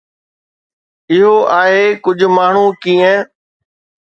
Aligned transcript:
اهو 1.13 1.35
آهي 1.59 1.85
ڪجهه 2.05 2.31
ماڻهو 2.39 2.65
ڪيئن 2.83 3.15